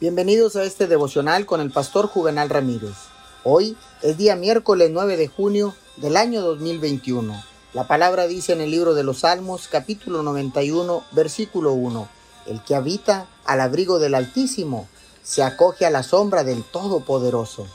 Bienvenidos 0.00 0.56
a 0.56 0.64
este 0.64 0.88
devocional 0.88 1.46
con 1.46 1.60
el 1.60 1.70
pastor 1.70 2.08
Juvenal 2.08 2.50
Ramírez. 2.50 2.96
Hoy 3.44 3.76
es 4.02 4.16
día 4.16 4.34
miércoles 4.34 4.90
9 4.92 5.16
de 5.16 5.28
junio 5.28 5.72
del 5.98 6.16
año 6.16 6.42
2021. 6.42 7.40
La 7.74 7.86
palabra 7.86 8.26
dice 8.26 8.54
en 8.54 8.60
el 8.60 8.72
libro 8.72 8.94
de 8.94 9.04
los 9.04 9.20
Salmos, 9.20 9.68
capítulo 9.68 10.24
91, 10.24 11.04
versículo 11.12 11.74
1, 11.74 12.08
El 12.46 12.60
que 12.64 12.74
habita 12.74 13.28
al 13.44 13.60
abrigo 13.60 14.00
del 14.00 14.16
Altísimo 14.16 14.88
se 15.22 15.44
acoge 15.44 15.86
a 15.86 15.90
la 15.90 16.02
sombra 16.02 16.42
del 16.42 16.64
Todopoderoso. 16.64 17.68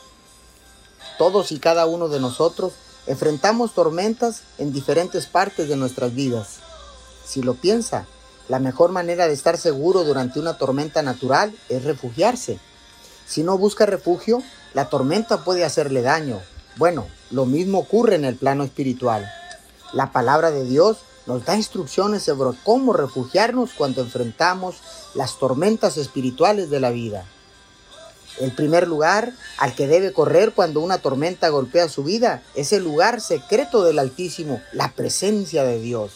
Todos 1.17 1.53
y 1.53 1.59
cada 1.59 1.85
uno 1.85 2.09
de 2.09 2.19
nosotros 2.19 2.73
enfrentamos 3.07 3.73
tormentas 3.73 4.41
en 4.57 4.73
diferentes 4.73 5.25
partes 5.25 5.69
de 5.69 5.77
nuestras 5.77 6.13
vidas. 6.13 6.57
Si 7.23 7.41
lo 7.41 7.53
piensa, 7.53 8.07
la 8.49 8.59
mejor 8.59 8.91
manera 8.91 9.27
de 9.27 9.33
estar 9.33 9.57
seguro 9.57 10.03
durante 10.03 10.39
una 10.39 10.57
tormenta 10.57 11.03
natural 11.03 11.53
es 11.69 11.83
refugiarse. 11.83 12.59
Si 13.27 13.43
no 13.43 13.59
busca 13.59 13.85
refugio, 13.85 14.41
la 14.73 14.89
tormenta 14.89 15.43
puede 15.43 15.63
hacerle 15.63 16.01
daño. 16.01 16.41
Bueno, 16.75 17.07
lo 17.29 17.45
mismo 17.45 17.77
ocurre 17.77 18.15
en 18.15 18.25
el 18.25 18.35
plano 18.35 18.63
espiritual. 18.63 19.31
La 19.93 20.11
palabra 20.11 20.49
de 20.49 20.65
Dios 20.65 20.97
nos 21.27 21.45
da 21.45 21.55
instrucciones 21.55 22.23
sobre 22.23 22.57
cómo 22.63 22.91
refugiarnos 22.91 23.73
cuando 23.77 24.01
enfrentamos 24.01 24.77
las 25.13 25.37
tormentas 25.37 25.97
espirituales 25.97 26.71
de 26.71 26.79
la 26.79 26.89
vida. 26.89 27.25
El 28.39 28.51
primer 28.51 28.87
lugar 28.87 29.33
al 29.59 29.75
que 29.75 29.85
debe 29.85 30.11
correr 30.11 30.53
cuando 30.53 30.79
una 30.79 30.97
tormenta 30.97 31.49
golpea 31.49 31.87
su 31.87 32.03
vida 32.03 32.41
es 32.55 32.73
el 32.73 32.83
lugar 32.83 33.21
secreto 33.21 33.83
del 33.83 33.99
Altísimo, 33.99 34.59
la 34.71 34.91
presencia 34.93 35.63
de 35.63 35.79
Dios. 35.79 36.13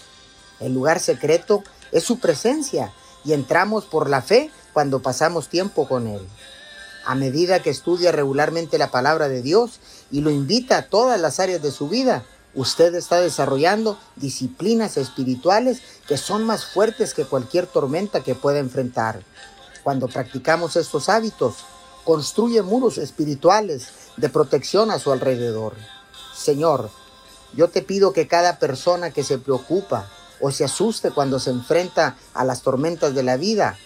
El 0.60 0.74
lugar 0.74 1.00
secreto 1.00 1.64
es 1.94 2.04
su 2.04 2.20
presencia 2.20 2.92
y 3.24 3.32
entramos 3.32 3.86
por 3.86 4.10
la 4.10 4.22
fe 4.22 4.52
cuando 4.74 5.02
pasamos 5.02 5.48
tiempo 5.48 5.88
con 5.88 6.08
Él. 6.08 6.28
A 7.06 7.16
medida 7.16 7.62
que 7.62 7.70
estudia 7.70 8.12
regularmente 8.12 8.78
la 8.78 8.92
palabra 8.92 9.30
de 9.30 9.42
Dios 9.42 9.80
y 10.12 10.22
lo 10.22 10.32
invita 10.32 10.78
a 10.78 10.88
todas 10.88 11.20
las 11.20 11.40
áreas 11.40 11.62
de 11.62 11.72
su 11.72 11.88
vida, 11.88 12.26
usted 12.56 12.96
está 12.96 13.20
desarrollando 13.20 13.98
disciplinas 14.16 14.98
espirituales 14.98 15.82
que 16.08 16.18
son 16.18 16.44
más 16.46 16.66
fuertes 16.66 17.14
que 17.14 17.26
cualquier 17.26 17.68
tormenta 17.68 18.22
que 18.22 18.36
pueda 18.36 18.60
enfrentar. 18.60 19.22
Cuando 19.84 20.08
practicamos 20.08 20.76
estos 20.76 21.10
hábitos, 21.10 21.56
construye 22.04 22.62
muros 22.62 22.98
espirituales 22.98 23.90
de 24.18 24.30
protección 24.30 24.92
a 24.92 25.00
su 25.00 25.12
alrededor. 25.12 25.74
Señor, 26.36 26.90
yo 27.56 27.70
te 27.70 27.82
pido 27.82 28.14
que 28.14 28.28
cada 28.28 28.60
persona 28.60 29.12
que 29.12 29.24
se 29.24 29.38
preocupa, 29.38 30.10
o 30.44 30.52
se 30.52 30.66
asuste 30.66 31.12
cuando 31.12 31.40
se 31.40 31.52
enfrenta 31.52 32.18
a 32.34 32.44
las 32.44 32.62
tormentas 32.62 33.16
de 33.16 33.24
la 33.24 33.38
vida, 33.38 33.78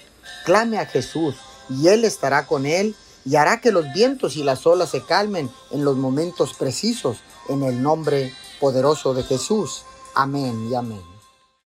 clame 0.44 0.80
a 0.80 0.88
Jesús 0.88 1.36
y 1.70 1.88
Él 1.90 2.04
estará 2.04 2.48
con 2.48 2.66
él 2.66 2.96
y 3.26 3.36
hará 3.36 3.62
que 3.62 3.72
los 3.72 3.86
vientos 3.94 4.38
y 4.38 4.44
las 4.44 4.66
olas 4.66 4.90
se 4.90 5.04
calmen 5.04 5.52
en 5.70 5.86
los 5.86 5.98
momentos 5.98 6.56
precisos 6.56 7.18
en 7.48 7.62
el 7.62 7.84
nombre 7.84 8.34
poderoso 8.60 9.14
de 9.14 9.24
Jesús. 9.24 9.84
Amén 10.16 10.68
y 10.72 10.76
amén. 10.76 11.17